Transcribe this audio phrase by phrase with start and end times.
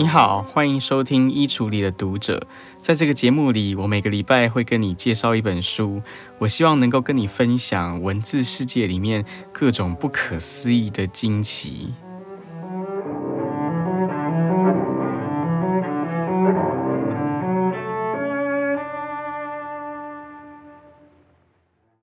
[0.00, 2.38] 你好，欢迎收听《衣橱里的读者》。
[2.78, 6.00] 在这个节目里，我每个礼拜会跟你介绍一本书，
[6.38, 11.92] 我希望能够跟你分享文字世界里面各种不可思议的惊奇。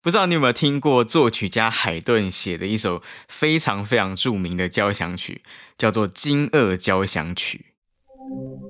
[0.04, 5.42] 不知道你有没有听过作曲家海顿写的一首非常非常著名的交响曲，
[5.76, 7.66] 叫做《惊愕交响曲》。
[8.30, 8.67] Thank you.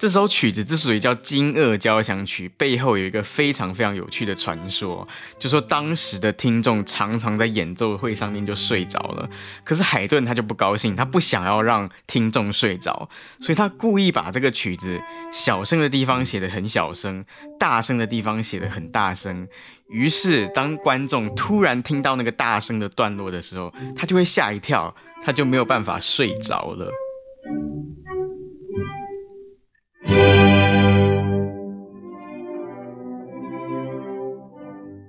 [0.00, 5.06] 这首曲子之所以叫《惊愕交响曲》，背后有一个非常非常有趣的传说，
[5.38, 9.28] 就说当时的听众常常在演奏会上面就睡着了，
[9.62, 13.10] 可是海顿他就不高兴，他不想要让听众睡着，
[13.40, 14.98] 所以他故意把这个曲子
[15.30, 17.22] 小声的地方写得很小声，
[17.58, 19.46] 大声的地方写得很大声，
[19.90, 26.90] 于是当观众突然听到那个大声的段落的时候，他就会吓一跳，他就没有办法睡着了。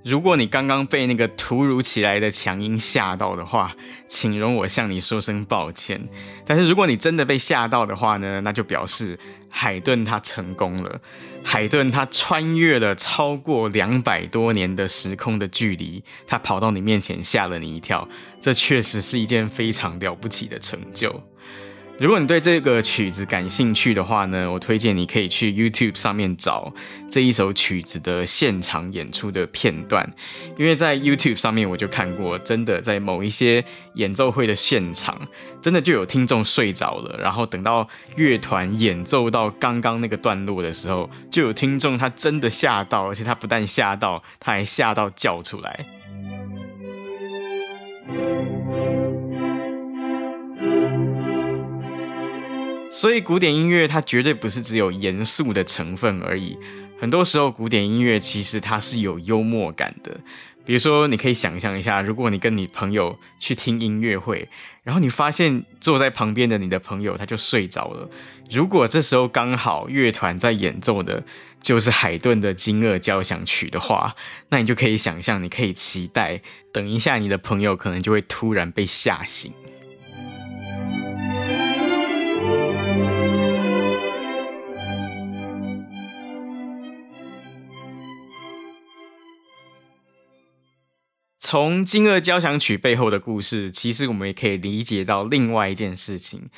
[0.04, 3.74] 如果你刚刚被那个突如其来的强音吓到的话，
[4.06, 6.06] 请容我向你说声抱歉。
[6.44, 11.00] 但是如果你真的被吓到的话呢，那就表示海顿他成功了。
[11.42, 18.06] 海顿他穿越了超过两百多年的时空的距离，他跑到你面前吓了你一跳，
[18.40, 21.22] 这确实是一件非常了不起的成就。
[21.98, 26.72] 如果你对这个曲子感兴趣的话呢，我推荐你可以去 YouTube 上面找
[27.08, 30.12] 这一首曲子的现场演出的片段，
[30.58, 35.28] 因为在 YouTube 上面我就看过，真的在某一些演奏会的现场，
[35.60, 45.86] 真的就有听众睡着了，然后等到乐团演奏到刚刚那个段落的时候，就有听众他真的吓到，而且他不但吓到，他还吓到叫出来。
[52.92, 56.58] 所以古典音乐它绝对不是只有严肃的成分而已，
[57.00, 60.20] 很多时候古典音乐其实它是有幽默感的。
[60.64, 64.46] 比如说，你可以想象一下，如果你跟你朋友去听音乐会，
[64.84, 68.08] 然后你发现坐在旁边的你的朋友他就睡着了，
[68.50, 71.24] 如果这时候刚好乐团在演奏的
[71.60, 74.14] 就是海顿的《惊愕交响曲》的话，
[74.50, 76.40] 那你就可以想象，你可以期待，
[76.72, 79.52] 等一下你的朋友可能就会突然被吓醒。
[91.52, 96.48] 从《惊愕交响曲》背后的故事，其实我们也可以理解到另外一件事情，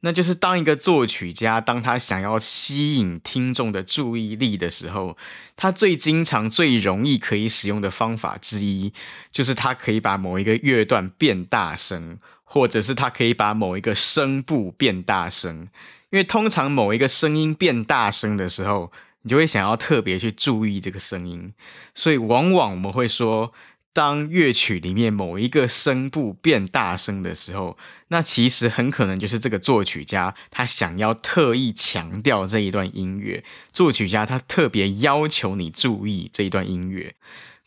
[0.00, 5.18] 那就是当一个作曲家，当他想要吸引听众的注意力的时候，
[5.54, 8.94] 他最经常、最容易可以使用的方法之一，
[9.30, 15.68] 就是他可以把某一个乐段变大声，或者是他可以把某一个声部变大声。
[16.08, 21.52] 因为通常某一个声音变大声的时候，你就会想要特别去注意这个声音，
[21.94, 23.52] 所以往往我们会说，
[23.98, 27.76] 当乐曲里面某一个声部变大声的时候，
[28.10, 33.42] 那其实很可能就是这个作曲家他想要特意强调这一段音乐。
[33.72, 37.16] 作曲家他特别要求你注意这一段音乐。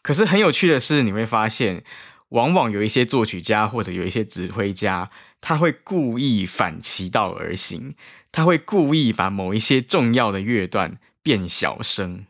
[0.01, 1.83] 可是很有趣的是，你会发现，
[2.29, 5.09] 往往有一些作曲家或者有一些指挥家，
[5.41, 7.93] 他会故意反其道而行，
[8.31, 12.25] 他会故意把某一些重要的乐段变小声。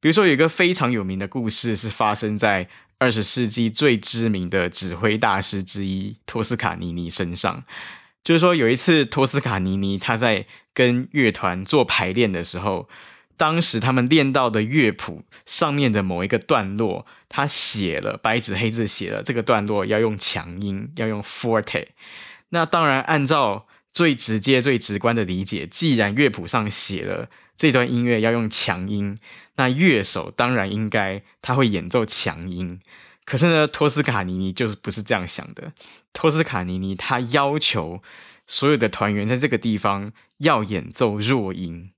[0.00, 2.68] 比如说，有一个非常有名的故事是发生在。
[3.02, 7.64] 二十世纪最知名的指挥大师之一托斯卡尼尼身上，
[8.22, 12.88] 就是说有一次托斯卡尼尼他在跟乐团做排练的时候，
[13.36, 21.88] 当时他们练到的乐谱上面的某一个段落，他写了白纸黑字写了这个段落要用强音，要用 forte。
[22.50, 29.18] 那当然按照最直接、最直观的理解，既然乐谱上写了这段音乐要用强音。
[29.56, 32.80] 那乐手当然应该他会演奏强音，
[33.24, 35.72] 可是呢，托斯卡尼尼就是不是这样想的。
[36.12, 38.02] 托斯卡尼尼他要求
[38.46, 41.90] 所有的团员在这个地方要演奏弱音，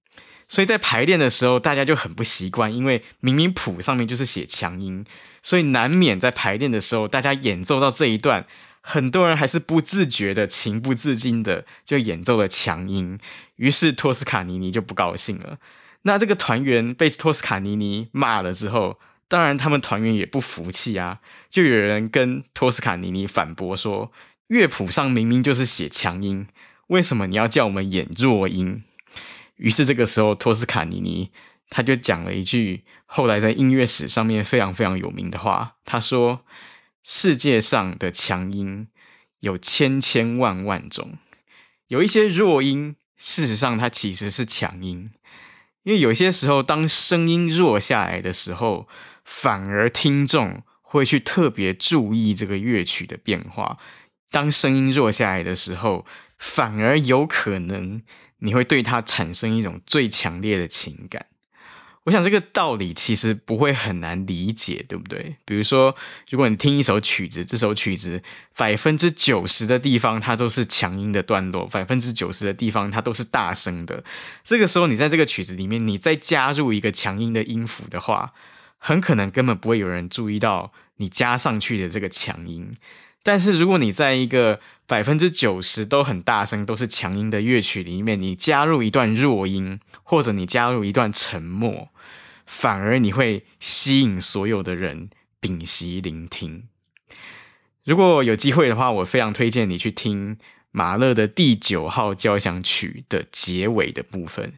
[0.48, 5.04] 所以在排练的时候大家就很不习惯，因为明明谱上面就是写强音，
[5.42, 8.46] 所以难免在排练的时候大家演奏到这一段，
[8.80, 13.18] 很多人还是不自觉的、情不自禁的就演奏了强音，
[13.56, 15.58] 于是托斯卡尼尼就不高兴了。
[16.04, 18.98] 那这个团员被托斯卡尼尼骂了之后，
[19.28, 21.20] 当然他们团员也不服气啊，
[21.50, 24.12] 就有人跟托斯卡尼尼反驳说，
[24.46, 26.46] 乐谱上明明就是写强音，
[26.88, 28.84] 为什么你要叫我们演弱音？
[29.56, 31.30] 于是这个时候托斯卡尼尼
[31.70, 36.44] 他就讲了一句后来在音乐史上面非常非常有名的话，他说
[37.02, 38.88] ：“世界上的强音
[39.40, 41.16] 有千千万万种，
[41.88, 45.10] 有一些弱音，事实上它其实是强音，
[45.84, 48.88] 因为有些时候当声音弱下来的时候，
[49.24, 53.78] 反而听众会去特别注意这个乐曲的变化。
[54.30, 56.04] 当声音弱下来的时候，
[56.36, 58.02] 反而有可能。”
[58.38, 61.24] 你会对它产生一种最强烈的情感。
[62.04, 65.36] 我想这个道理其实不会很难理解，对不对？
[65.44, 65.96] 比如说，
[66.30, 68.22] 如果你听一首曲子，这首曲子
[68.56, 74.04] 百分之九十的地方它都是强音的段落，百分之九十的地方它都是大声的。
[74.42, 78.34] 这个时候，你在这个曲子里面，你再加入一个强音的音符的话，
[78.76, 82.74] 很可能根本不会有人注意到你加上去的这个强音。
[83.24, 91.88] 但是，如果你在一个百分之九十都很大声、都是强音的乐曲里面，你加入一段弱音，或者你加入一段沉默，
[92.44, 95.08] 反而你会吸引所有的人
[95.40, 96.64] 屏息聆听。
[97.84, 100.36] 如果有机会的话，我非常推荐你去听
[100.70, 104.52] 马勒的第九号交响曲的结尾的部分，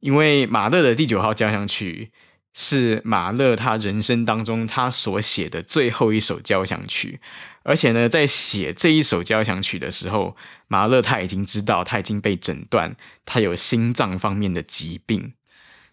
[0.00, 2.10] 因为马勒的第九号交响曲
[2.54, 7.20] 是马勒他人生当中他所写的最后一首交响曲。
[7.68, 10.34] 而且呢，在写这一首交响曲的时候，
[10.68, 15.34] 马勒他已经知道他已经被诊断他有心脏方面的疾病，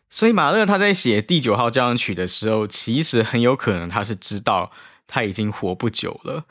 [0.10, 4.72] 所以马勒他在写第九号交响曲的时候，其实很有可能他是知道
[5.06, 6.46] 他已经活不久了。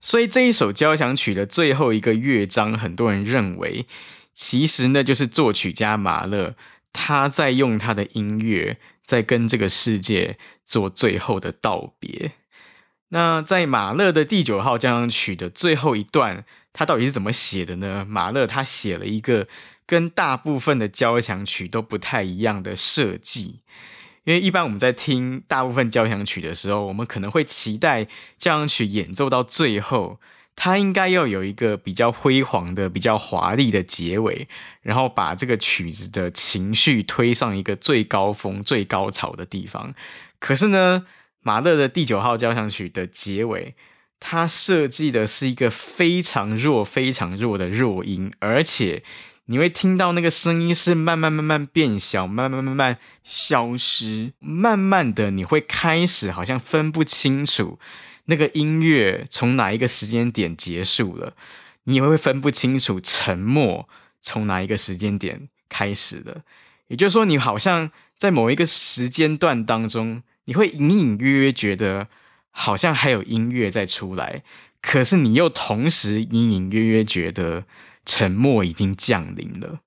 [0.00, 3.84] 所以这一首交响曲的最后一个乐章，很多人认为，
[4.32, 6.54] 其实呢就是作曲家马勒
[6.92, 12.34] 他在用他的音乐在跟这个世界做最后的道别。
[13.10, 18.04] 那在马勒的第九号交响曲的最后一段，他到底是怎么写的呢？
[18.06, 19.48] 马勒他写了一个
[19.86, 23.60] 跟大部分的交响曲都不太一样的设计，
[24.24, 28.04] 因为一般我们在听大部分交响曲的时候，我们可能会期待
[28.36, 30.20] 交响曲演奏到最后，
[30.54, 34.46] 它应该要有一个比较辉煌的、比较华丽的结尾，
[34.82, 39.94] 然后把这个曲子的情绪推上一个最高峰、最高潮的地方。
[40.38, 41.06] 可是呢，
[41.48, 43.74] 马勒的第九号交响曲的结尾，
[44.20, 49.02] 它设计的是一个非常弱、非常弱的弱音，而且
[49.46, 57.78] 你会听到那个声音是慢慢、慢慢变小，慢慢、慢慢消失，慢慢的你会开始好像分不清楚
[58.26, 61.32] 那个音乐从哪一个时间点结束了，
[61.84, 63.88] 你也会分不清楚沉默
[64.20, 66.42] 从哪一个时间点开始了。
[66.88, 70.22] 也就是说，你好像在某一个时间段当中。
[70.48, 72.08] 你会隐隐约约觉得
[72.50, 74.42] 好像还有音乐在出来，
[74.80, 77.66] 可是你又同时隐隐约约觉得
[78.06, 79.80] 沉默已经降临了。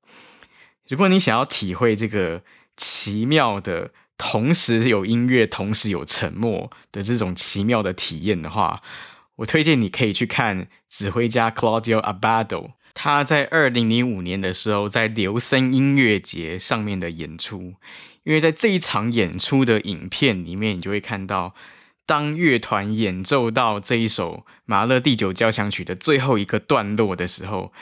[0.87, 2.43] 如果你想要体会这个
[2.77, 8.83] 奇妙的同时有音乐、同时有沉默的这种奇妙的体验的话，
[9.37, 17.73] 我推荐你可以去看指挥家 Claudio Abbado，他在二零零五年的时候在琉森音乐节上面的演出。
[18.23, 21.55] 因为在这一场演出的影片里面，你就会看到，
[22.05, 27.73] 当乐团演奏到这一首马勒第九交响曲的最后一个段落的时候，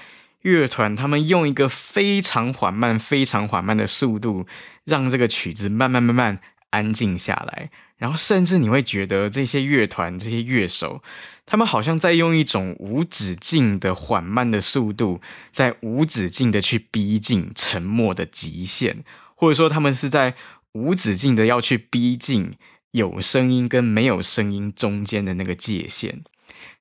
[0.43, 4.45] 乐团他们用一个非常缓慢、非常缓慢的速度，
[4.85, 7.69] 让这个曲子慢慢慢慢安静下来。
[7.97, 11.03] 然后，甚至你会觉得这些乐团、这些乐手，
[11.45, 15.19] 他们好像在用一种无止境的缓慢的速度，
[15.51, 19.03] 在无止境的去逼近沉默的极限。
[19.39, 20.35] 或者说，他们是在
[20.73, 22.51] 无止境的要去逼近
[22.91, 26.23] 有声音跟没有声音中间的那个界限，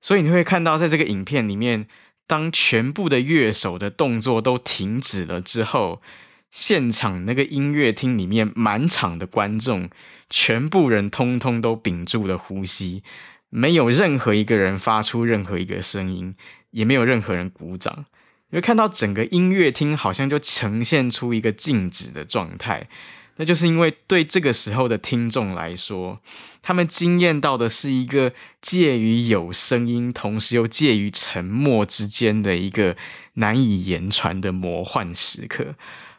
[0.00, 1.86] 所以你会看到，在这个影片里面，
[2.26, 6.02] 当全部的乐手的动作都停止了之后，
[6.50, 9.88] 现场那个音乐厅里面满场的观众，
[10.28, 13.04] 全部人通通都屏住了呼吸，
[13.50, 16.34] 没有任何一个人发出任何一个声音，
[16.72, 18.06] 也没有任何人鼓掌。
[18.50, 22.88] 你会看到整个音乐厅好像就呈现出一个静止的状态，
[23.36, 26.20] 那就是因为对这个时候的听众来说，
[26.62, 32.96] 他们惊艳到的是一个介于有声音，同时又介于沉默之间的一个
[33.34, 35.74] 难以言传的魔幻时刻。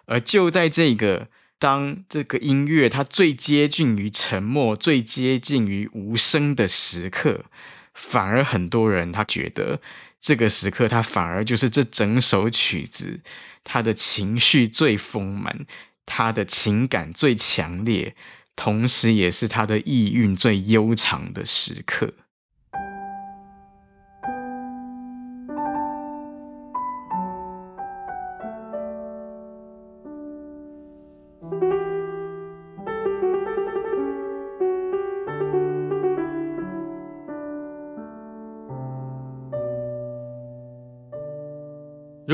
[0.06, 7.46] 而就在这个当这个音乐它最接近于沉默、最接近于无声的时刻，
[7.96, 9.82] 反而很多人他觉得。
[10.20, 13.22] 这个时刻，它反而就是这整首曲子，
[13.64, 15.66] 它的情绪最丰满，
[16.06, 18.16] 它的情感最强烈，
[18.56, 22.14] 同时也是它的意蕴最悠长的时刻。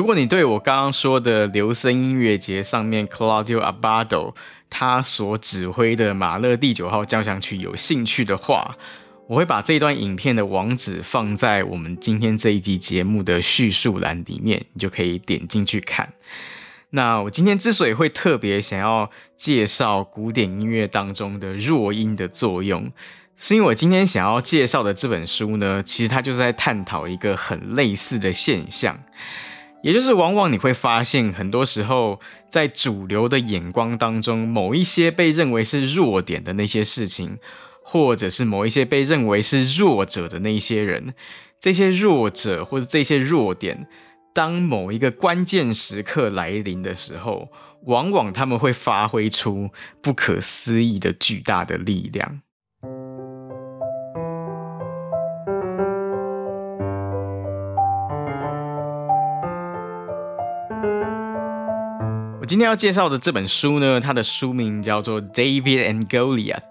[0.05, 4.35] 如果你对我刚刚说的琉森音乐节上面 Claudio Abbado
[4.69, 8.77] 他所指挥的马勒第九号交响曲有兴趣的话，
[9.25, 16.13] 我会把这段影片的网址放在我们今天这一集节目的叙述栏里面，你就可以点进去看。
[16.91, 22.91] 那我今天之所以会特别想要介绍古典音乐当中的弱音的作用，
[23.35, 28.99] 是因为我今天想要介绍的这本书呢，其实它就是在探讨一个很类似的现象，
[29.85, 37.37] 也就是往往你会发现，很多时候在主流的眼光当中，某一些被认为是弱点的那些事情。
[37.87, 41.13] 或者是某一些被认为是弱者的那些人，
[41.59, 43.87] 这些弱者或者这些弱点，
[44.33, 47.49] 当某一个关键时刻来临的时候，
[47.83, 49.69] 往往他们会发挥出
[50.01, 52.41] 不可思议的巨大的力量。
[62.45, 66.61] 我今天要介绍的这本书呢，它的书名叫做《David and Goliath》。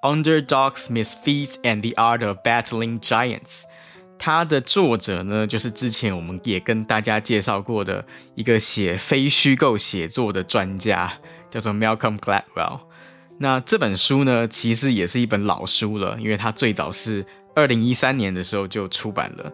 [0.00, 3.64] Underdogs, Misfits, and the Art of Battling Giants。
[4.16, 11.12] 它的作者呢，就是之前我们也跟大家介绍过的一个写非虚构写作的专家，
[11.50, 12.82] 叫做 Malcolm Gladwell。
[13.38, 17.26] 那这本书呢，其实也是一本老书了，因为它最早是
[17.56, 19.52] 二零一三年的时候就出版了。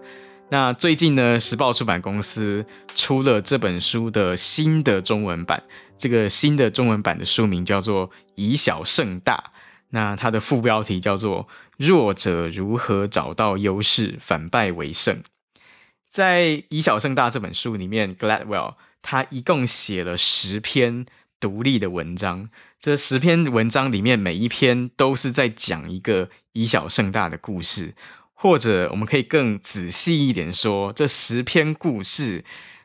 [0.52, 2.66] 那最近呢，时报出版公司
[2.97, 5.62] 出了这本书的新的中文版，
[5.97, 9.52] 这个新的中文版的书名叫做《以小胜大》。
[9.90, 11.47] 那它的副标题叫做
[11.78, 15.23] “弱者如何找到优势，反败为胜”。
[16.11, 21.07] 在《以小胜大》这本书里面，Gladwell 他一共写了十篇
[21.38, 22.50] 独立的文章。
[22.80, 27.95] 这十篇文章里面，每一篇都是在讲一个以小胜大的故事，
[28.42, 32.42] 或者我们可以更仔细一点说，这十篇故事。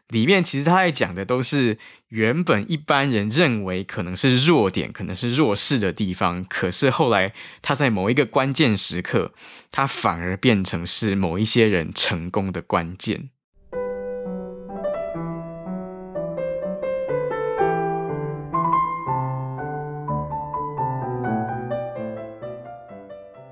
[0.09, 1.77] 里面其实他在讲的都是
[2.09, 9.33] 原本一般人认为可能是弱点、可能是弱势的地方，可是后来他在某一个关键时刻，
[9.71, 13.29] 他反而变成是某一些人成功的关键。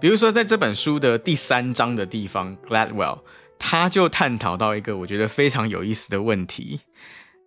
[0.03, 3.22] 比如说，在这本书的第三章的地方，Gladwell。
[3.57, 6.81] 他就探讨到一个我觉得非常有意思的问题，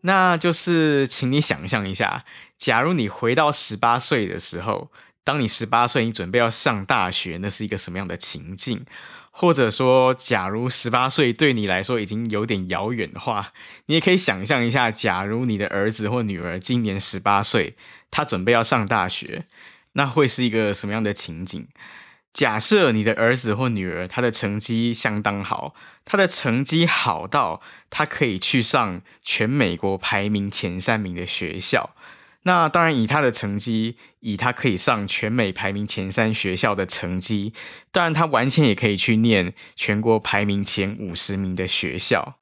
[0.00, 2.24] 那就是，请你想象一下，
[2.56, 4.90] 假如你回到十八岁的时候，
[5.22, 8.86] 当你十八岁，你准备要上大学，那是一个什么样的情境？
[9.30, 13.52] 或者说，假如十八岁对你来说已经有点遥远的话，
[13.84, 17.74] 你也可以想象一下，假如你的儿子或女儿今年十八岁，
[18.10, 19.44] 他准备要上大学，
[19.92, 21.68] 那会是一个什么样的情景？
[22.36, 25.74] 假设你的儿子或女儿他的成绩相当好，
[26.04, 31.96] 他的成绩好到他可以去上全美国排名前三名的学校。
[32.42, 37.54] 那当然，以他的成绩，以他可以上全美排名前三学校的成绩，
[37.90, 42.36] 当然他完全也可以去念全国排名前五十名的学校。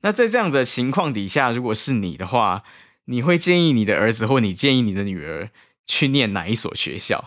[0.00, 2.62] 那在这样的情况底下，如果是你的话，
[3.04, 5.50] 你会建议你的儿子或你建议你的女儿
[5.86, 7.26] 去念哪一所学校？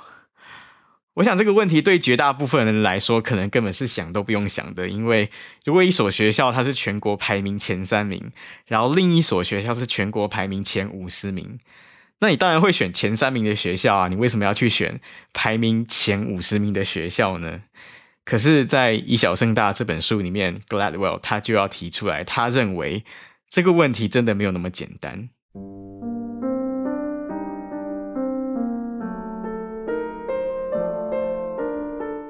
[1.18, 4.88] 我想这个问题对绝大部分人来说，可能根本是想都不用想的。
[4.88, 5.32] 因为
[5.66, 8.32] 如果一所学校它是全国排名前三名，
[8.68, 11.58] 然后另一所学校是全国排名前五十名，
[12.20, 14.08] 那你当然会选前三名的学校啊。
[14.08, 15.02] 你为什么要去选
[15.34, 17.64] 排名前五十名的学校呢？
[18.24, 23.04] 可是，在《以小胜大》这本书里面，Gladwell 他就要提出来，他认为
[23.50, 25.30] 这个问题真的没有那么简单。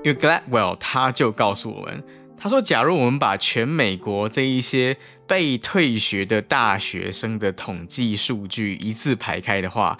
[0.08, 2.02] 因为 Gladwell 他就告诉我们，
[2.38, 4.96] 他说：“假如我们把全美国这一些
[5.28, 9.98] 被退学的大学生的统计数据一字排开的话，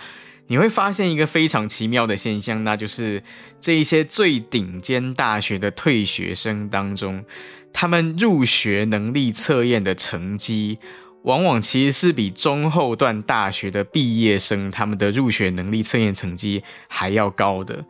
[0.48, 3.22] 你会发现一个非常奇妙的现象，那就是
[3.60, 7.26] 这一些最顶尖大学的退学生当中，
[7.74, 10.80] 他们入学能力测验的成绩，
[11.24, 17.84] 往往其实是比中后段大学的毕业生他们的入学能力测验成绩还要高的。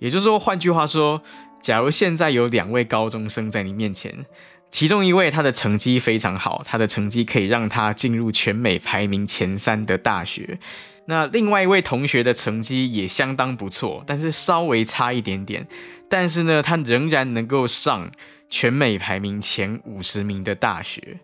[0.00, 1.22] 也就是说，换句话说。”
[1.62, 4.26] 假如现在有两位高中生在你面前，
[4.70, 10.58] 其中一位他的成绩非常好，他的成绩可以让他进入全美排名前三的大学。
[11.06, 15.66] 那另外一位同学的成绩也相当不错，但是稍微差一点点。
[16.08, 18.10] 但是呢，他仍然能够上
[18.50, 21.20] 全美排名前五十名的大学。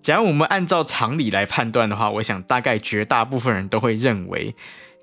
[0.00, 4.54] 假如我们按照常理来判断的话，我想大概绝大部分人都会认为。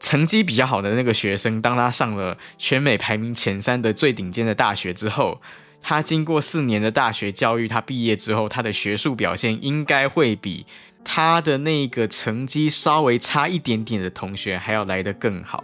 [0.04, 5.42] 成绩比较好的那个学生，当他上了全美排名前三的最顶尖的大学之后，
[5.82, 10.66] 他经过四年的大学教育，他毕业之后，他的学术表现应该会比
[11.06, 15.64] 他的那个成绩稍微差一点点的同学还要来得更好。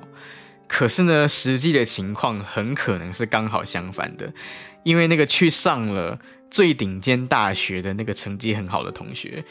[0.69, 4.31] 可是呢，实际的情况很可能是刚好相反的，
[4.83, 6.17] 因为那个去上了
[6.49, 9.43] 最顶尖大学的那个成绩很好的同学，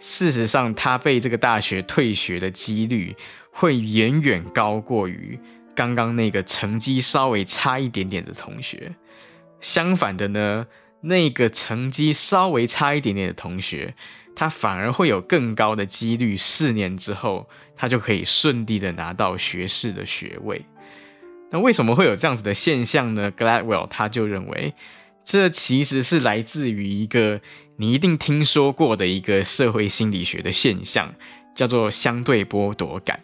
[0.00, 3.14] 事实上他被这个大学退学的几率
[3.52, 5.38] 会远远高过于
[5.76, 8.96] 刚刚那个成绩稍微差一点点的同学。
[9.60, 10.66] 相反的呢，
[11.02, 13.94] 那个成绩稍微差一点点的同学，
[14.34, 20.64] 他反而会有更高的几率，四年之后他就可以顺利的拿到学士的学位。
[21.50, 24.74] 那为什么会有这样子的现象呢？Gladwell 他就认为，
[25.22, 27.40] 这其实是来自于一个
[27.76, 31.14] 你一定听说过的一个社会心理学的现象，
[31.54, 33.20] 叫做相对剥夺感。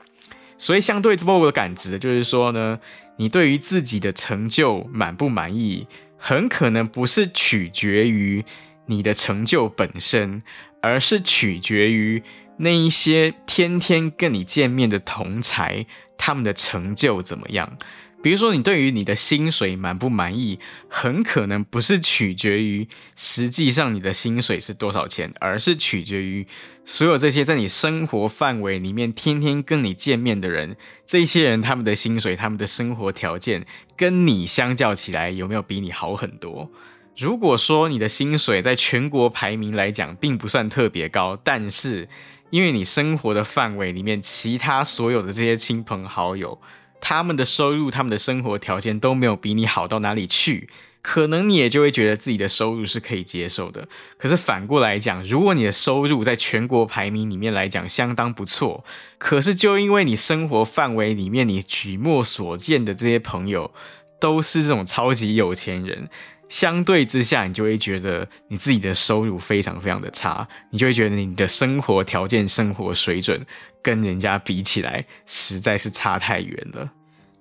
[0.59, 2.79] 所以相对多的感知就是说呢，
[3.17, 5.87] 你对于自己的成就满不满意？
[6.19, 8.45] 很可能不是取决于
[8.87, 10.43] 你的成就本身，
[10.83, 12.23] 而是取决于
[12.57, 15.87] 那一些天天跟你见面的同才，
[16.17, 17.79] 他们的成就怎么样。
[18.21, 20.59] 比如说，你对于你的薪水满不满意，
[20.89, 26.47] 很可能不是取决于实际上你的薪水是多少钱，而是取决于
[26.85, 33.65] 所有这些在你生活范围里面天天跟你见面的人，这些人他们的薪水、他们的生活条件
[33.97, 36.71] 跟你相较起来有没有比你好很多？
[37.17, 42.09] 如果说你的薪水在全国排名来讲并不算特别高，但是
[42.51, 46.61] 因为你生活的范围里面其他所有的这些亲朋好友，
[47.01, 50.69] 他们的收入、他们的生活条件都没有比你好到哪里去，
[51.01, 53.89] 可能你也就会觉得自己的收入是可以接受的。
[54.17, 58.85] 可是反过来讲，如果你的收入在全国排名里面来讲相当不错，
[59.17, 63.73] 可是就因为你生活范围里面你举目所见的这些朋友
[64.21, 66.09] 都是这种超级有钱人，
[66.49, 73.47] 相对之下，你就会觉得你自己的收入非常非常的差，你就会觉得你的生活条件、生活水准。
[73.81, 76.93] 跟人家比起来，实在是差太远了。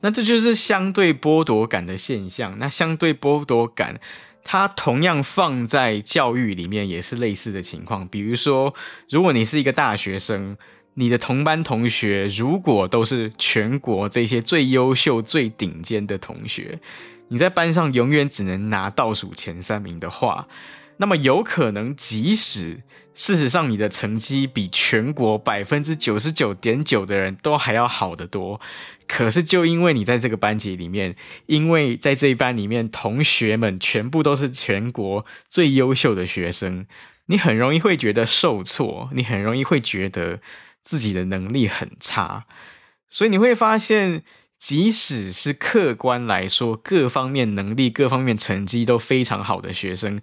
[0.01, 2.57] 那这就是相对剥夺感的现象。
[2.59, 3.99] 那相对剥夺感，
[4.43, 8.07] 它同样放在教育里面也是类似的情况。
[8.07, 8.73] 比如说，
[9.09, 10.55] 如果你是一个大学生，
[10.93, 16.77] 你的同班同学如果都是全国这些最优秀、最顶尖的同学，
[17.29, 20.47] 你在班上永远只能拿倒数前三名的话。
[20.99, 22.81] 那么有可能，即使
[23.13, 28.59] 事实上你的成绩比全国百分之九十九点九的人都还要好得多，
[29.07, 36.87] 可是就因为你在这个班级里面，因为在这一班里面同学们全部都是全国最优秀的学生，
[37.27, 40.39] 你很容易会觉得受挫，你很容易会觉得
[40.83, 42.47] 自己的能力很差，
[43.07, 44.23] 所以你会发现，
[44.57, 50.19] 即使是客观来说，各方面能力、各方面成绩都非常好的学生。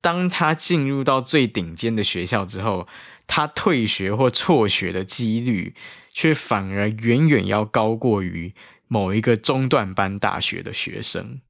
[0.00, 2.86] 当他进入到最顶尖的学校之后，
[3.26, 5.74] 他退学或辍学的几率
[6.12, 8.54] 却反而远远要高过于
[8.88, 11.40] 某一个中段班大学的学生。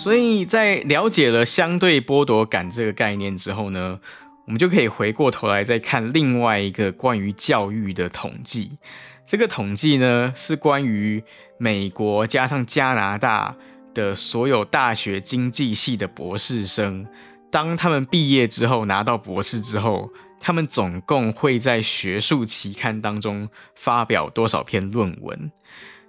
[0.00, 4.00] 所以在了解了相对剥夺感这个概念之后呢，
[4.46, 8.78] 我们就可以回过头来再看另外一个关于教育的统计。
[9.26, 11.22] 这个统计呢，是关于
[11.58, 13.54] 美国加上加拿大
[13.92, 17.06] 的所有大学经济系的博士生，
[17.50, 20.08] 当他们毕业之后拿到博士之后，
[20.40, 25.52] 他们总共会在学术期刊当中发表多少篇论文？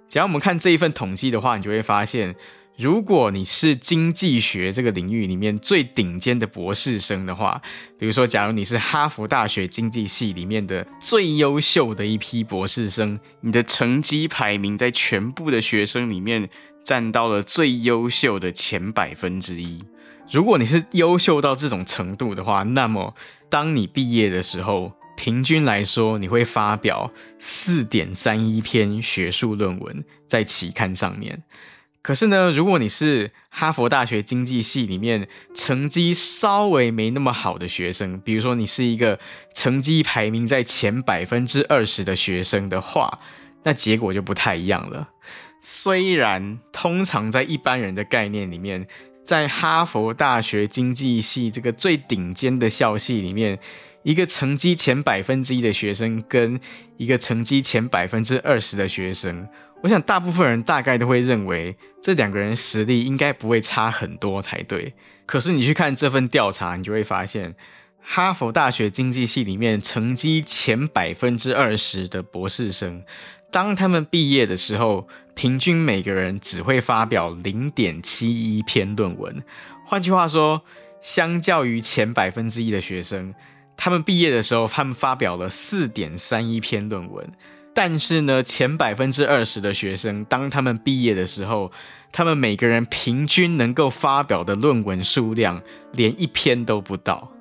[0.08, 2.34] 只要我们看这一份统计的话，你就会发现。
[2.82, 7.62] 如果你是经济学这个领域里面最顶尖的博士生的话，
[7.96, 16.50] 比如说，假如你是哈佛大学经济系里面的最优秀的一批博士生，你的成绩排名在全部的学生里面
[16.82, 19.78] 占到了最优秀的前百分之一。
[20.28, 23.14] 如果你是优秀到这种程度的话，那么
[23.48, 31.44] 当你毕业的时候，平均来说，你会发表四点三一篇学术论文在期刊上面。
[32.02, 39.20] 可是呢，如果你是哈佛大学经济系里面成绩稍微没那么好的学生，比如说你是一个
[39.54, 43.20] 成绩排名在前百分之二十的学生的话，
[43.62, 45.10] 那结果就不太一样了。
[45.60, 48.84] 虽然通常在一般人的概念里面，
[49.24, 53.60] 在哈佛大学经济系这个最顶尖的校系里面，
[54.02, 56.58] 一个成绩前百分之一的学生跟
[56.96, 59.46] 一个成绩前百分之二十的学生。
[59.82, 64.94] 我想，大部分人大概都会认为这两个人实力应该不会差很多才对。
[65.26, 67.54] 可是你去看这份调查，你就会发现，
[68.00, 73.02] 哈佛大学经济系里面成绩前百分之二十的博士生，
[73.50, 79.42] 当他们毕业的时候，平均每个人只会发表零点七一篇论文。
[79.84, 80.62] 换句话说，
[81.00, 83.34] 相较于前百分之一的学生，
[83.76, 87.32] 他们毕业的时候，他们发表了四点三一篇论文。
[87.74, 91.72] 但是呢，前百分之二十的学生，当他们毕业的时候，
[92.12, 97.32] 他们每个人平均能够发表的论文数量，连一篇都不到。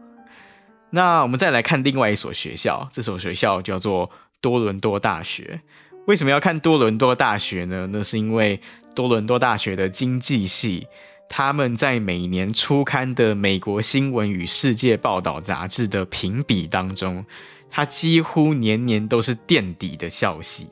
[0.91, 5.62] 那我们再来看另外一所学校，这所学校叫做多伦多大学。
[6.08, 7.88] 为什么要看多伦多大学呢？
[7.91, 8.60] 那是因为
[8.96, 10.88] 多伦多大学的经济系，
[11.30, 17.26] 他们在每年初刊的《美国新闻与世界报道》杂志的评比当中，
[17.72, 20.68] 它几乎年年都是垫底的校系。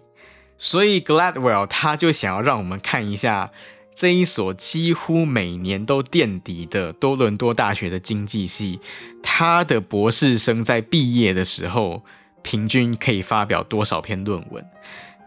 [0.58, 3.52] 所以 Gladwell 他就想要让我们看一下
[3.96, 8.80] 这一所几乎每年都垫底的多伦多大学的经济系，
[9.24, 12.04] 他的博士生在毕业的时候，
[12.42, 14.66] 平均可以发表多少篇论文。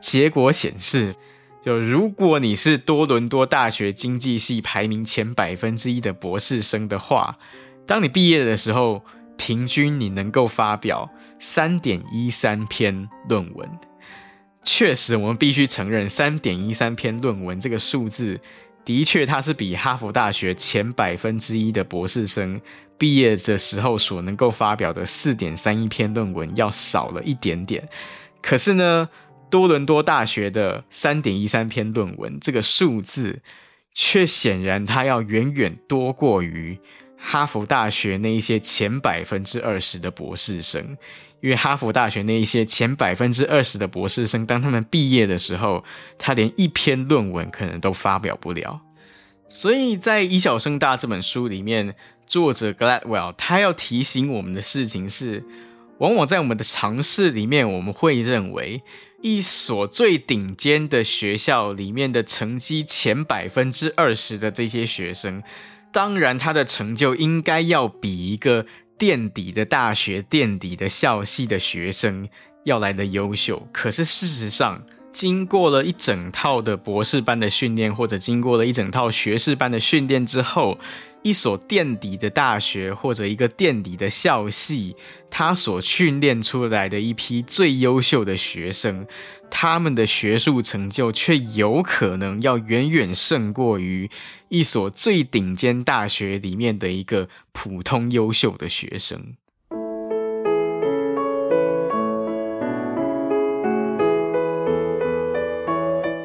[0.01, 1.15] 结果显示，
[1.65, 7.39] 就如果你是多伦多大学经济系排名前百分之一的博士生的话，
[7.87, 9.03] 当你毕业的时候，
[9.37, 11.11] 平均你能够发表
[11.43, 13.69] 三点一三篇论文。
[14.63, 18.39] 确实，我们必须承认，三点一三篇论文这个数字，
[18.85, 22.61] 的确它是比哈佛大学前百分之一的博士生
[22.97, 27.89] 毕业的时候所能够发表的四点三一篇论文要少了一点点。
[28.41, 29.09] 可是呢，
[29.51, 33.41] 多伦多大学的三点一三篇论文，这个数字
[33.93, 36.79] 却显然它要远远多过于
[37.17, 40.97] 哈佛大学那一些前百分之二十的博士生，
[41.43, 45.85] 因为哈佛大学那一些前百分之二十的博士生，当他们毕业的时候，
[46.17, 48.81] 他连一篇论文可能都发表不了。
[49.49, 51.95] 所以在《以小胜大》这本书里面，
[52.27, 55.45] 作者 Gladwell 他要提醒我们的事情是，
[55.99, 58.83] 往往在我们的常识里面，我们会认为。
[59.25, 65.45] 一所最顶尖的学校里面的成绩前百分之二十的这些学生，
[65.93, 68.67] 当然他的成就应该要比一个
[69.03, 72.29] 垫底的大学、垫底的校系的学生
[72.63, 73.67] 要来得优秀。
[73.73, 80.79] 可是事实上，经过了一整套的博士班的训练，或者经过了一整套学士班的训练之后，
[81.25, 84.95] 一所垫底的大学或者一个垫底的校系，
[85.29, 89.05] 他所训练出来的一批最优秀的学生，
[89.55, 94.11] 他们的学术成就却有可能要远远胜过于
[94.49, 99.35] 一所最顶尖大学里面的一个普通优秀的学生。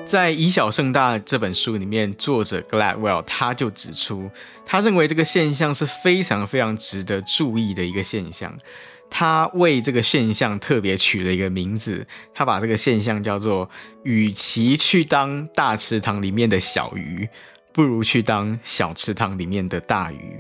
[0.06, 4.32] 在《以小胜大》这本书里面，作者 Gladwell 他就指出，
[4.66, 8.58] 他认为这个现象是非常非常值得注意的一个现象。
[9.10, 13.70] 他为这个现象特别取了一个名字，他把这个现象叫做
[14.04, 17.28] “与其去当大池塘里面的小鱼，
[17.74, 20.39] 不如去当小池塘里面的大鱼”。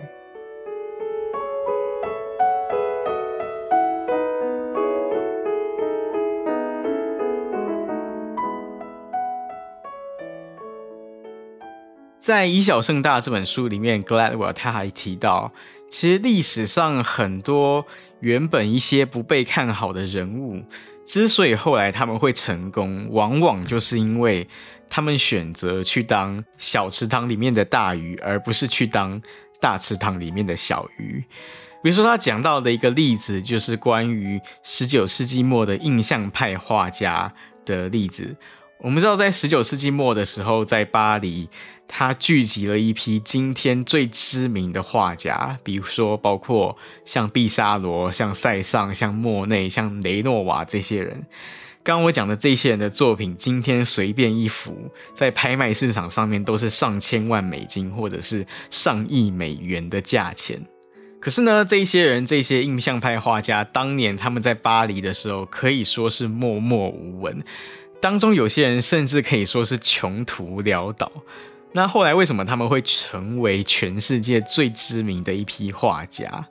[12.19, 15.53] 在《以小胜大》这本书里面，Gladwell 他还提到，
[15.89, 17.85] 其实历史上很多
[18.19, 20.63] 原本一些不被看好的人物，
[21.05, 24.47] 之所以后来他们会成功，往往就是因为
[24.89, 29.21] 他们选择去当小池塘里面的大鱼，而不是去当
[29.59, 31.23] 大池塘里面的小鱼。
[31.83, 37.31] 比如说，他讲到的一个例子，就是关于十九世纪末的印象派画家
[37.65, 38.35] 的例子。
[38.79, 41.49] 我们知道，在十九世纪末的时候，在巴黎，
[41.87, 51.25] 他聚集了一批今天最知名的画家，比如说包括像毕沙罗、像塞尚、像莫内、像雷诺瓦这些人。
[51.83, 60.61] 刚刚我讲的这些人的作品，今天随便一幅，在拍卖市场上面都是上千万美金或者是上亿美元的价钱。
[61.19, 67.43] 可是呢，这些人，这些印象派画家，当年他们在巴黎的时候，可以说是默默无闻。
[67.99, 71.11] 当中有些人甚至可以说是穷途潦倒。
[71.73, 76.47] 那后来为什么他们会成为全世界最知名的一批画家？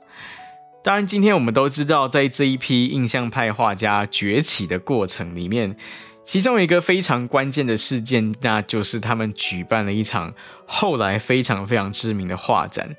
[0.83, 5.75] 当然，今天我们都知道，在这一批印象派画家崛起的过程里面，
[6.23, 10.33] 其中一个非常关键的事件，那就是他们举办了一场
[10.65, 12.95] 后来非常非常知名的画展，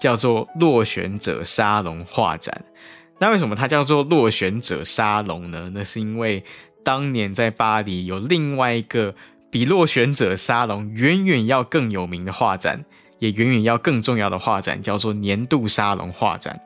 [0.00, 2.64] 叫做落选者沙龙画展。
[3.18, 5.70] 那为什么它叫做落选者沙龙呢？
[5.74, 6.44] 那是因为
[6.84, 9.14] 当年在巴黎有另外一个
[9.50, 12.84] 比落选者沙龙远远要更有名的画展，
[13.18, 16.60] 也远远要更重要的画展，叫做年度沙龙画展。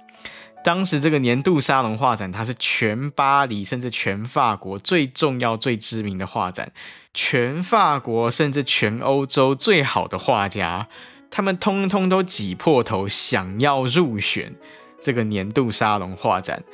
[0.64, 6.72] 当时这个年度沙龙画展，它是全巴黎甚至全法国最重要、最知名的画展，
[7.14, 10.88] 全法国甚至全欧洲最好的画家，
[11.30, 14.54] 他们通通都挤破头想要入选
[15.00, 16.64] 这个年度沙龙画展。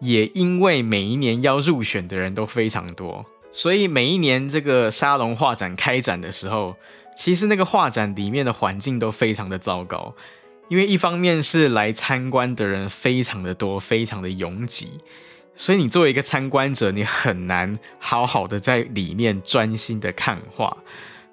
[0.00, 6.76] 也因为每一年要入选的人都非常多，所以每一年这个沙龙画展开展的时候，
[7.16, 10.14] 其实那个画展里面的环境都非常的糟糕。
[10.68, 14.98] 因为一方面是来参观的人非常的多，非常的拥挤，
[15.54, 20.74] 所以你作为一个参观者，你很难好好的在里面专心的看画。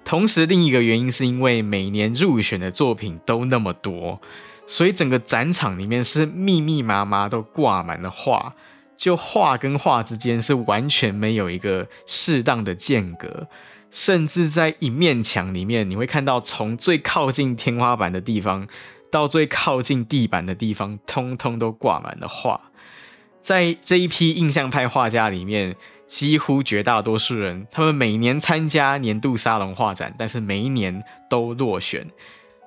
[0.04, 4.20] 同时，另一个原因是因为每年入选的作品都那么多，
[4.72, 8.54] 所以整个展场里面是密密麻麻都挂满了画，
[8.96, 13.48] 就画跟画之间是完全没有一个适当的间隔，
[13.90, 18.66] 甚至在一面墙里面，你会看到从最靠近天花板的地方。
[19.10, 22.58] 到最靠近地板的地方，通通都挂满了画。
[23.42, 32.06] 在这一批印象派画家里面，几乎绝大多数人，他们每年参加年度沙龙画展，但是每一年都落选。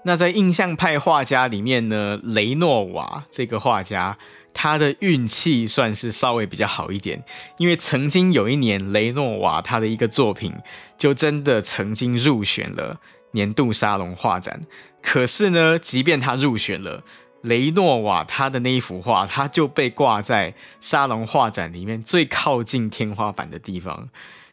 [0.07, 4.17] 那在印象派画家里面呢，雷诺瓦这个画家，
[4.53, 7.23] 他的运气算是稍微比较好一点，
[7.57, 10.53] 因为曾经有一年，雷诺瓦他的一个作品
[10.95, 14.61] 就真的曾经入选了年度沙龙画展。
[15.01, 17.03] 可是呢，即便他入选了，
[17.41, 24.09] 雷诺瓦他的那一幅画，他就被挂在沙龙画展里面最靠近天花板的地方。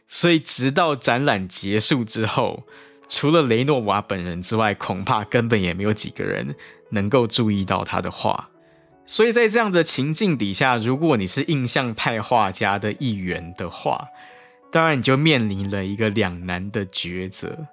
[0.07, 2.63] 所以，直到展览结束之后，
[3.07, 6.55] 除了雷诺瓦本人之外，恐怕根本也没有几个人
[6.89, 8.49] 能够注意到他的画。
[9.05, 14.07] 所以在这样的情境底下，如果你是印象派画家的一员的话，
[14.71, 17.67] 当然你就面临了一个两难的抉择。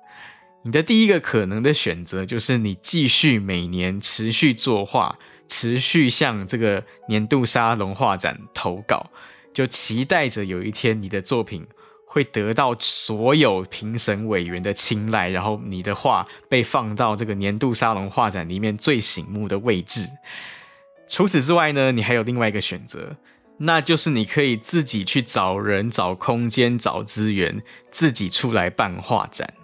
[0.62, 5.16] 你的第一个可能的选择就是你继续每年持续作画，
[5.48, 9.08] 持续向这个年度沙龙画展投稿，
[9.54, 11.66] 就期待着有一天你的作品
[12.12, 20.08] 会得到所有评审委员的青睐，然后你的画被放到这个年度沙龙画展里面最醒目的位置。
[21.06, 23.16] 除此之外呢，你还有另外一个选择，
[23.58, 29.54] 那就是你可以自己去找人、找空间、找资源，自己出来办画展。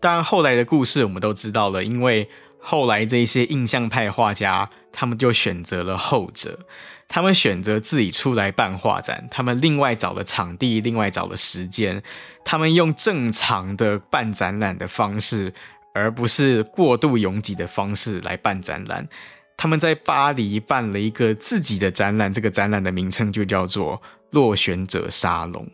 [0.00, 6.58] 当然，后来的故事我们都知道了，因为后来这些印象派画家，他们就选择了后者，
[7.08, 12.02] 他们选择自己出来办画展，他们另外找了场地，另外找了时间，
[12.44, 15.52] 他们用正常的办展览的方式，
[15.92, 19.06] 而不是过度拥挤的方式来办展览。
[19.56, 24.00] 他们在巴黎办了一个自己的展览，这个展览的名称就叫做
[24.32, 25.70] “落选者沙龙”。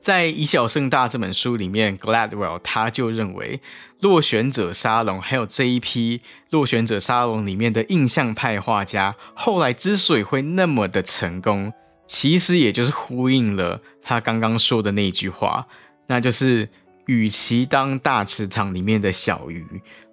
[0.00, 3.60] 在《以小胜大》这本书里面，Gladwell 他就认为，
[4.00, 11.72] 落选者沙龙还有这一批落选者沙龙里面的印象派画家，后来之所以会那么的成功，
[12.06, 15.66] 其实也就是呼应了他刚刚说的那一句话，
[16.06, 16.68] 那就是
[17.06, 19.66] 与其当大池塘里面的小鱼，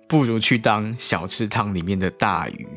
[0.08, 2.68] 不如去当小池塘里面的大鱼。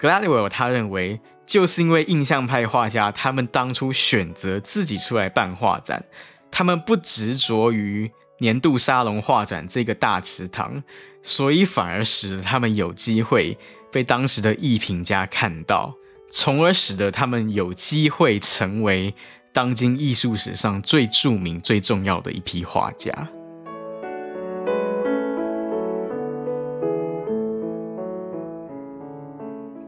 [0.00, 6.04] Gladwell 他认为，就是因为印象派画家他们当初选择自己出来办画展，
[6.50, 10.82] 他们不执着于年度沙龙画展这个大池塘，
[11.22, 13.56] 所以反而使得他们有机会
[13.90, 15.94] 被当时的艺评家看到，
[16.30, 19.14] 从而使得他们有机会成为
[19.50, 23.10] 当今艺术史上最著名、最重要的一批画家。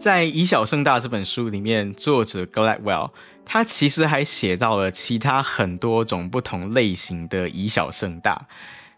[0.00, 3.10] 在《以小胜大》这本书里面，作者 Gladwell
[3.44, 8.46] 他其实还写到了其他很多种不同类型的以小胜大，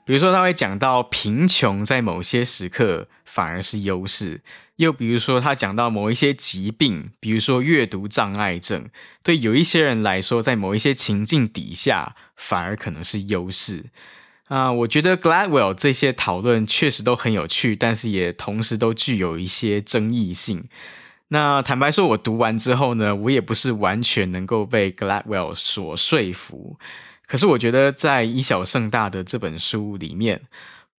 [0.04, 4.42] 比如说他会讲到贫穷在某些时刻反而是优势，
[4.76, 8.88] 又比如说他讲到某一些疾病，比如说阅读障碍症，
[9.24, 13.86] 对有一些人来说，在某一些情境底下反而可能是优势。
[14.52, 20.62] 啊，我觉得 Gladwell 这些讨论确实都很有趣，但是也同时都具有一些争议性。
[21.28, 26.78] 那坦白说，我读完之后呢，我也不是完全能够被 Gladwell 所说服。
[27.26, 30.42] 可是我觉得，在以小胜大的这本书里面，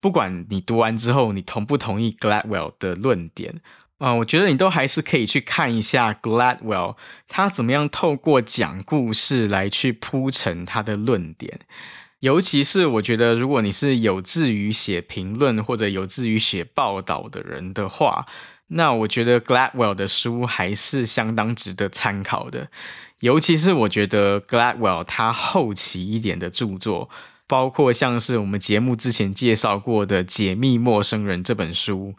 [0.02, 3.62] 不管你读完之后你同不同意 Gladwell 的论点，
[4.00, 6.96] 啊，我觉得你都还是可以去看一下 Gladwell
[7.28, 11.60] 他怎么样透过讲故事来去铺陈他的论点。
[12.24, 18.26] 尤其是我觉得，如果你是有志于写评论或者有志于写报道的人的话，
[18.68, 22.70] 那我觉得 Gladwell 的书还是相当值得参考的。
[23.20, 27.10] 尤其是我觉得 Gladwell 他后期一点的著作，
[27.46, 32.16] 包括像是我们节目之前介绍过的《解密陌生人》这本书，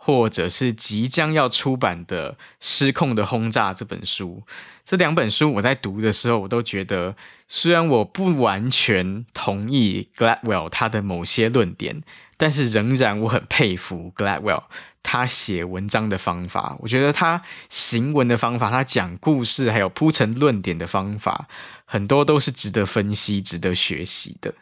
[0.00, 4.42] 或者是即将要出版的《失控的轰炸》这本书。
[4.84, 7.14] 这两本书我在读的时候，我都觉得，
[7.46, 12.02] 虽然我不完全同意 Gladwell 他的某些论点，
[12.38, 14.62] 但是仍然我很佩服 Gladwell
[15.02, 16.76] 他写文章的方法。
[16.80, 21.48] 我觉得他行文的方法，他讲故事还有铺陈论点的方法，
[21.84, 24.54] 很多都是值得分析、值得学习的。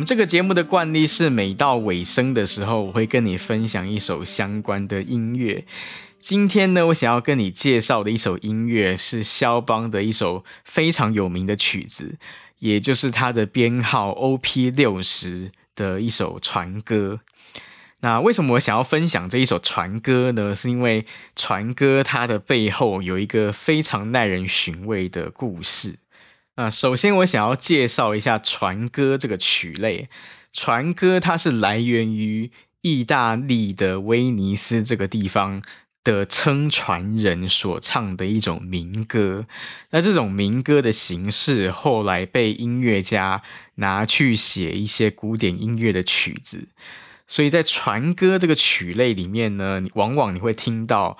[0.00, 5.66] 们这个节目的惯例是，每到尾声的时候，我会跟你分享一首相关的音乐。
[6.18, 12.16] 今天呢，我想要跟你介绍的一首音乐是肖邦的一首非常有名的曲子，
[12.60, 17.20] 也就是他的编号 OP 六十的一首船歌。
[18.00, 20.54] 那为什么我想要分享这一首船歌呢？
[20.54, 21.04] 是因为
[21.36, 25.96] 船歌它的背后有一个非常耐人寻味的故事。
[26.60, 30.10] 那首先，我想要介绍一下船歌这个曲类。
[30.52, 32.50] 船歌它是来源于
[32.82, 35.62] 意大利的威尼斯这个地方
[36.04, 39.46] 的撑船人所唱的一种民歌。
[39.92, 43.40] 那这种民歌的形式后来被音乐家
[43.76, 46.68] 拿去写一些古典音乐的曲子。
[47.26, 51.16] 所以在船歌这个曲类里面呢，往往你会听到。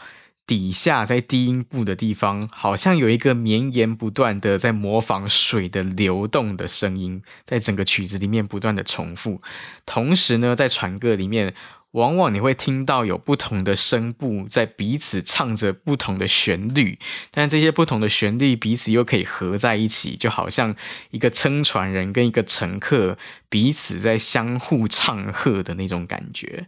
[0.50, 9.40] 底下在低音部的地方，好像有一个绵延不断的在模仿水的流动的声音，在整个曲子里面不断的重复。
[9.86, 11.54] 同时呢，在船歌里面，
[11.92, 16.98] 往往你会听到有不同的声部在彼此唱着不同的旋律，
[17.30, 20.74] 但这些不同的旋律彼此又可以合在一起，就好像
[21.12, 23.16] 一个撑船人跟一个乘客
[23.48, 26.66] 彼此在相互唱和的那种感觉。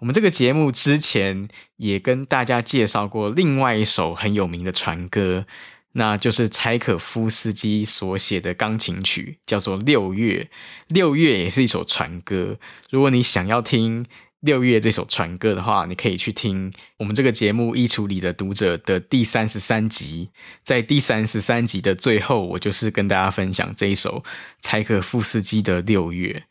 [0.00, 5.44] 我们这个节目之前也跟大家介绍过另外一首很有名的船歌，
[5.92, 10.48] 那就是柴可夫斯基所写的钢琴曲，叫做《六月》。
[10.88, 12.56] 六月也是一首船歌。
[12.90, 14.04] 如果你想要听
[14.40, 20.28] 《六月》这首船歌的话，你可以去听我们这个节目《衣橱里的读者》的第三十三集。
[20.62, 24.22] 在第三十三集的最后，我就是跟大家分享这一首
[24.60, 26.44] 柴可夫斯基的《六月》。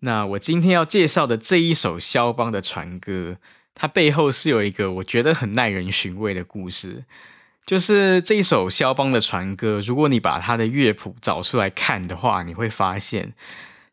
[0.00, 3.38] 那我今天要介绍的这一首肖邦的船歌，
[3.74, 7.04] 它背后是有一个我觉得很耐人寻味的故事。
[7.64, 13.32] 就是这一首肖邦的船歌，如果你把它的乐谱找出来看的话，你会发现，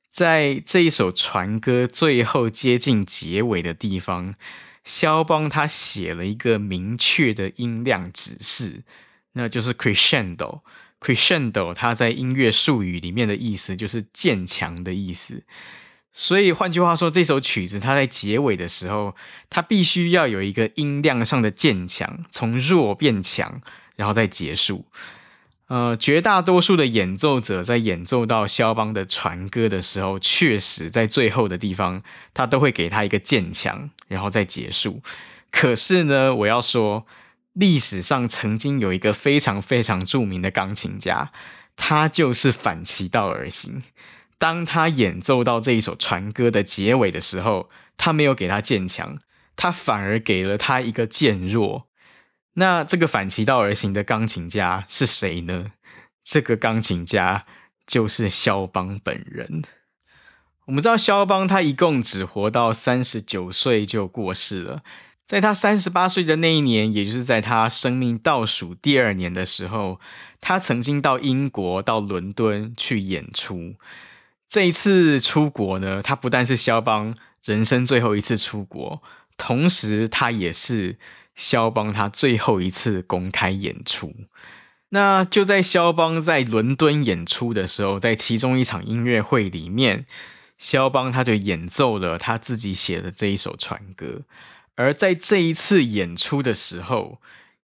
[0.10, 4.36] 在这一首船歌最后接近结尾的地方，
[4.84, 8.84] 肖邦他写了一个明确的音量指示，
[9.32, 10.60] 那就是 crescendo。
[11.00, 15.44] crescendo 它在音乐术语里面的意思就是渐强的意思。
[16.14, 19.16] 所以换句话说，这首曲子它在结尾的时候，
[19.50, 23.62] 它必须要有一个音量上的渐强，从弱变强，
[23.96, 24.86] 然后再结束。
[25.68, 35.02] 呃，绝大多数的演奏者在演奏到肖邦的船歌的时候，确实在最后的地方，他都会给他一个渐强，然后再结束。
[35.50, 37.08] 可是呢，我要说，
[37.54, 41.32] 历史上曾经有一个非常非常著名的钢琴家，
[41.76, 43.82] 他就是反其道而行。
[44.44, 49.16] 当他演奏到这一首船歌的结尾的时候，他没有给他渐强，
[49.56, 51.88] 他反而给了他一个渐弱。
[52.56, 55.72] 那这个反其道而行的钢琴家是谁呢？
[56.22, 57.46] 这个钢琴家
[57.88, 59.64] 就是肖邦本人。
[60.66, 64.84] 我们知道肖邦他一共只活到三十九岁就过世了，
[65.26, 70.02] 在他三十八岁的那一年，也就是在他生命倒数第二年的时候，
[70.42, 73.76] 他曾经到英国到伦敦去演出。
[74.54, 79.02] 这一次出国呢，他不但是肖邦人生最后一次出国，
[79.36, 81.00] 同时他也是
[81.34, 84.14] 肖邦他最后一次公开演出。
[84.90, 90.06] 那就在肖邦在伦敦演出的时候，在其中一场音乐会里面，
[90.60, 94.22] 肖邦他就演奏了他自己写的这一首船歌。
[94.76, 97.20] 而在这一次演出的时候，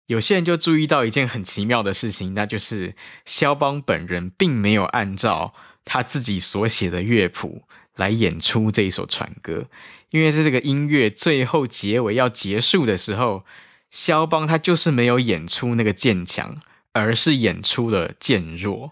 [0.05, 2.95] 有些人就注意到一件很奇妙的事情，那就是
[3.25, 5.53] 肖邦本人并没有按照。
[5.87, 7.63] 他自己所写的乐谱
[7.95, 9.67] 来演出这一首船歌，
[10.11, 13.45] 因为在这个音乐最后结尾要结束的时候，
[13.89, 16.57] 肖邦他就是没有演出那个渐强，
[16.91, 18.91] 而是演出了渐弱，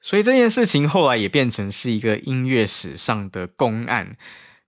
[0.00, 4.16] 所以这件事情后来也变成是一个音乐史上的公案，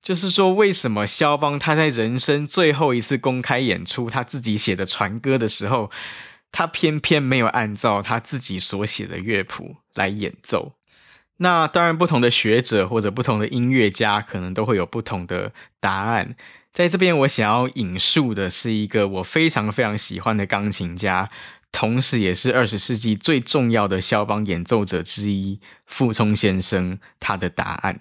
[0.03, 5.91] 就是说为什么肖邦他在人生最后一次公开演出他自己写的船歌的时候，
[6.51, 10.75] 他偏偏没有按照他自己所写的乐谱来演奏。
[11.39, 16.37] 那当然，不同的学者或者不同的音乐家可能都会有不同的答案。
[16.73, 21.31] 在这边，我想要引述的是一个我非常非常喜欢的钢琴家
[21.71, 28.01] 同时也是二十世纪最重要的肖邦演奏者之一傅聪先生他的答案。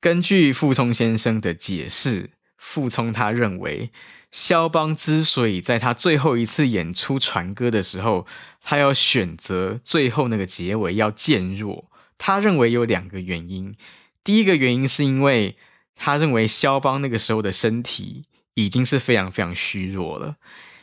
[0.00, 3.90] 根据傅聪先生的解释，傅聪他认为，
[4.30, 8.26] 肖邦之所以在他最后一次演出传歌的时候，
[8.62, 11.86] 他要选择最后那个结尾要渐弱，
[12.18, 13.76] 他认为有两个原因。
[14.22, 15.56] 第一个原因是因为
[15.94, 20.36] 他认为肖邦那个时候的身体已经是非常非常虚弱了。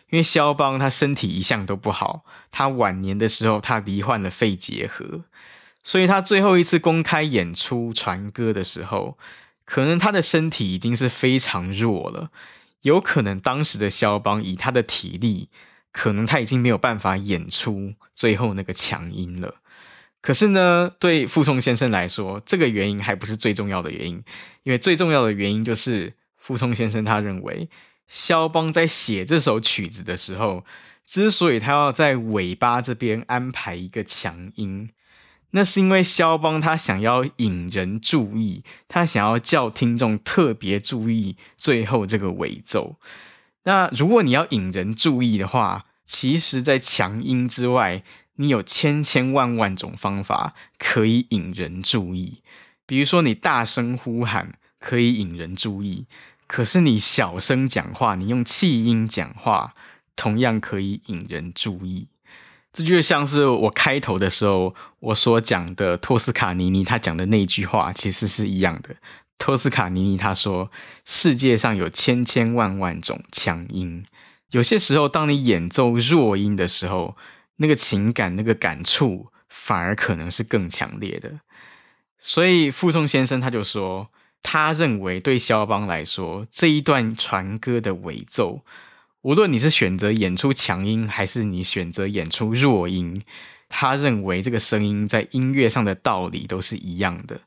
[0.09, 5.23] 因为肖邦他身体一向都不好，他晚年的时候他罹患了肺结核，
[5.85, 9.17] 所以他最后一次公开演出传歌的时候，
[9.63, 12.29] 可能他的身体已经是非常弱了，
[12.81, 15.47] 有可能当时的肖邦以他的体力，
[15.93, 19.60] 可能他已经没有办法演出最后那个强音了。
[20.21, 24.23] 可是呢，对傅聪先生来说，这个原因还不是最重要的原因，
[24.63, 27.69] 因为最重要的原因就是傅聪先生他认为。
[28.07, 30.65] 肖邦在写这首曲子的时候，
[31.05, 34.89] 之所以他要在尾巴这边安排一个强音，
[35.51, 42.97] 那是因为肖邦他想要引人注意，他想要叫听众特别注意最后这个尾奏。
[43.63, 48.03] 那如果你要引人注意的话，其实，在强音之外，
[48.41, 52.41] 你有千千万万种方法可以引人注意。
[52.87, 56.05] 比如说，你大声呼喊可以引人注意。
[56.47, 59.73] 可是你小声讲话，你用气音讲话，
[60.15, 62.07] 同样可以引人注意。
[62.73, 68.95] 这就像是我开头的时候我所讲的托斯卡尼尼他讲的那句话，其实是一样的。
[69.37, 70.69] 托斯卡尼尼他说
[71.05, 74.03] ：“世界上有千千万万种强音，
[74.51, 77.15] 有些时候当你演奏弱音的时候，
[77.57, 81.39] 那个情感、那个感触反而可能是更强烈的。”
[82.19, 84.09] 所以傅聪先生他就说。
[84.43, 88.63] 他认为，对肖邦来说，这一段传歌的尾奏，
[89.21, 93.21] 无论你是选择演出强音，还是你选择演出弱音，
[93.69, 97.41] 他认为这个声音在音乐上的道理都是一样的。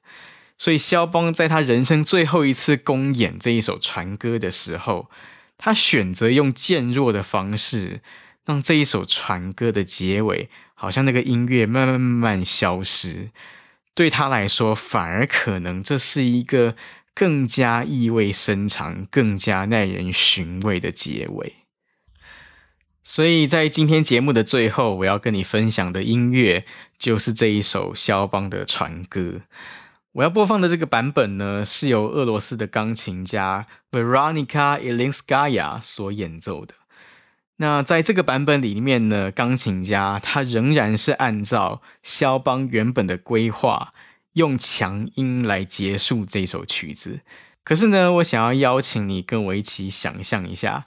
[0.56, 5.10] 所以，肖邦在他人生最后一次公演这一首传歌的时候，
[5.58, 8.02] 他选择用渐弱的方式，
[8.44, 13.30] 让这一首传歌的结尾，好像那个音乐慢慢慢慢消失。
[13.94, 16.74] 对他来说，反而可能这是一个
[17.14, 21.54] 更加意味深长、更加耐人寻味的结尾。
[23.02, 26.64] 所以在今天节目的最后，我要跟你分享的音乐
[26.98, 29.42] 就是这一首肖邦的传歌。
[30.12, 36.74] 我要播放的这个版本呢，是由俄罗斯的钢琴家 Veronica Ilinskaya 所演奏的。
[37.56, 43.92] 那在这个版本里面呢，钢琴家他仍然是按照肖邦原本的规划，
[44.32, 47.20] 用强音来结束这首曲子。
[47.62, 50.86] 可是呢，我想要邀请你跟我一起想象一下，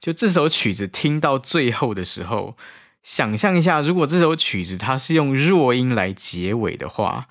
[0.00, 2.56] 就这首曲子听到最后的时候，
[3.02, 7.28] 想象一下，如果这首曲子它是用弱音来结尾的话，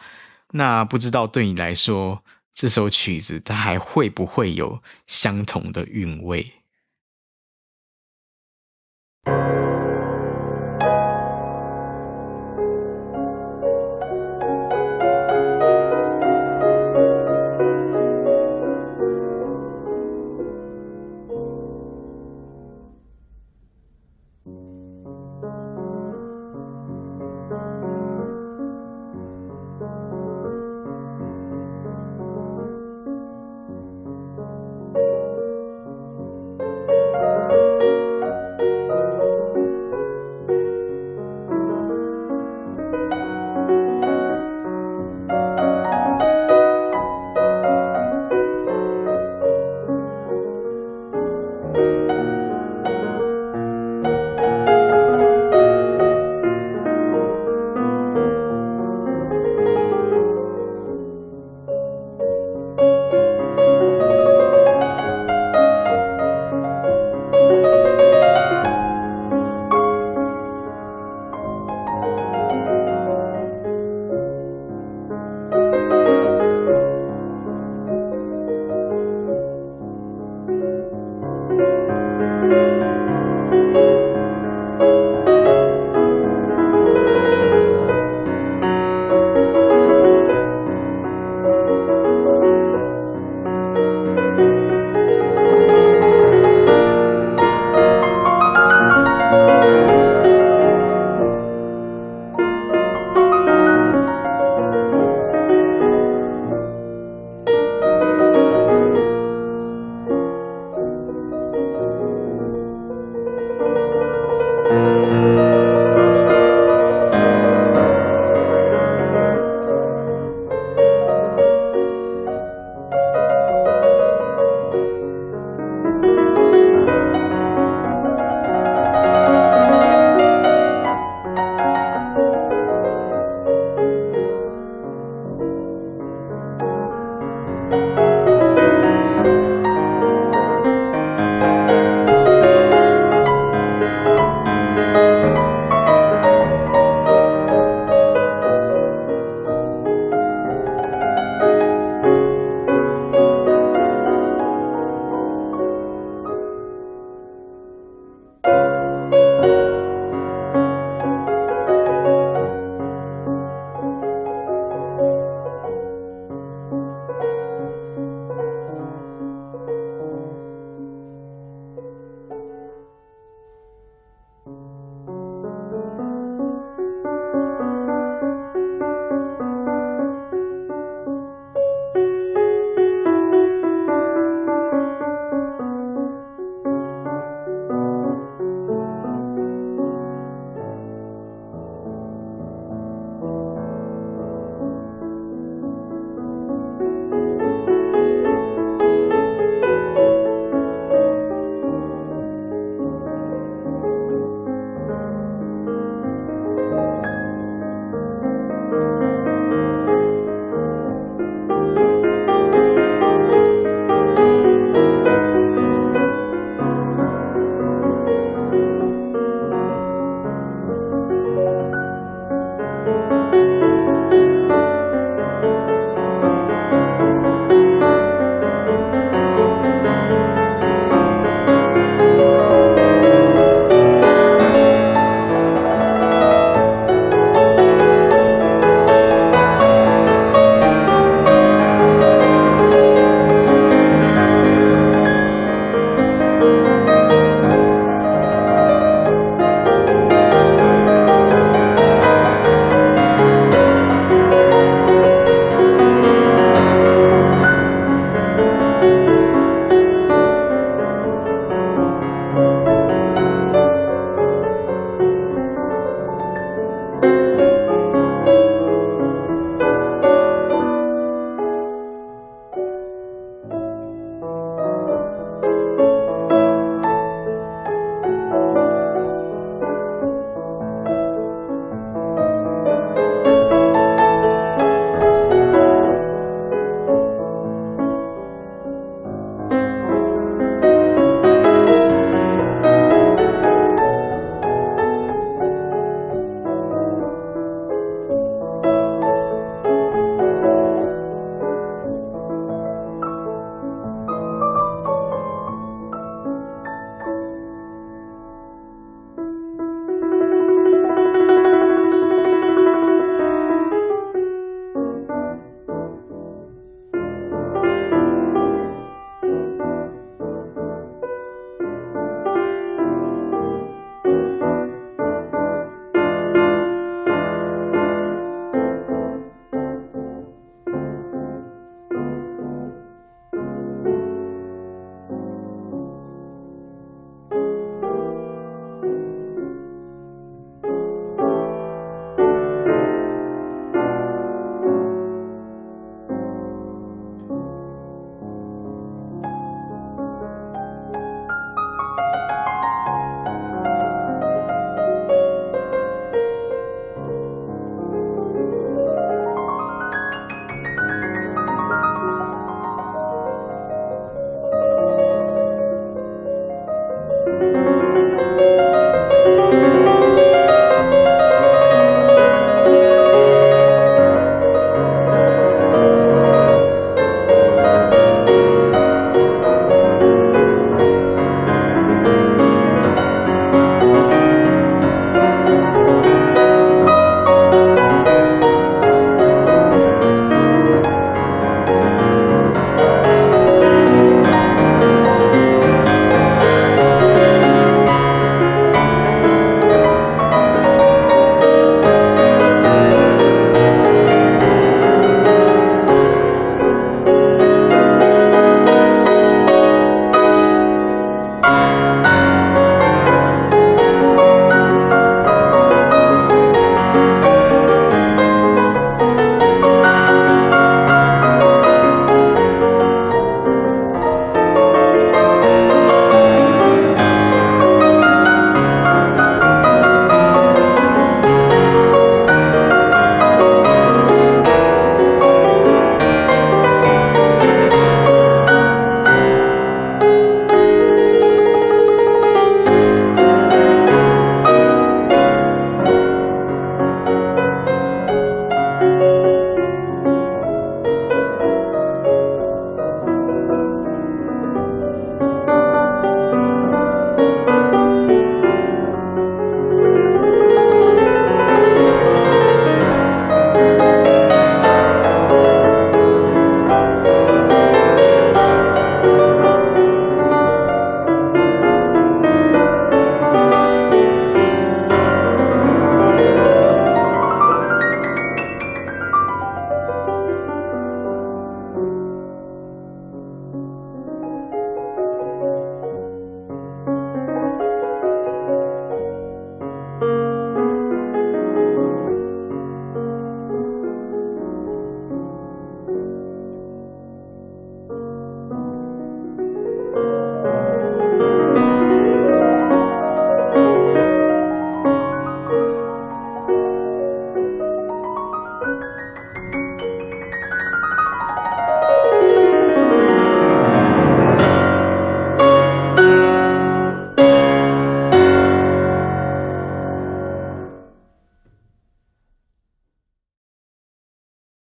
[0.51, 2.23] 那不知道对你来说，
[2.53, 6.53] 这首曲子它还会不会有相同的韵味？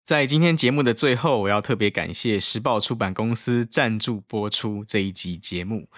[0.05, 5.89] 在今天节目的最后，我要特别感谢时报出版公司赞助播出这一集节目。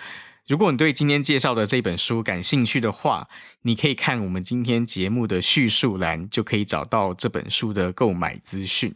[0.46, 3.28] 如果你对今天介绍的这本书感兴趣的话，
[3.62, 8.94] 你可以看我们今天节目的叙述栏，就可以找到这本书的购买资讯。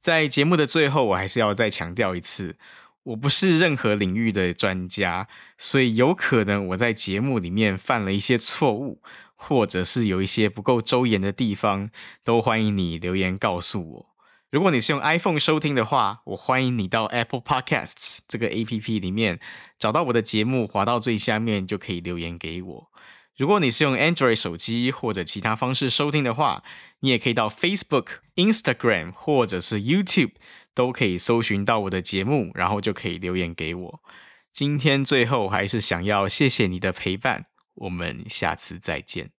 [0.00, 2.56] 在节目的最后，我还是要再强调一次，
[3.02, 5.28] 我不是任何领域的专家，
[5.58, 9.02] 所以有可能我在节目里面犯了一些错误，
[9.34, 11.90] 或者是有一些不够周延的地方，
[12.24, 14.09] 都欢迎你留言告诉我。
[14.50, 19.38] 如果你是用 iPhone 收听的话，我欢迎你到 Apple Podcasts 这个 APP 里面
[19.78, 22.90] 找到我的节目，滑到最下面就可以留言给我。
[23.36, 26.64] 如果你是用 Android 手机或者其他方式收听的话，
[26.98, 30.32] 你也可以到 Facebook、Instagram 或者是 YouTube
[30.74, 34.00] 都可以搜寻到我的节目，然后就可以留言给我。
[34.52, 37.46] 今天最后还是想要谢谢你的陪伴，
[37.76, 39.30] 我们下次再见。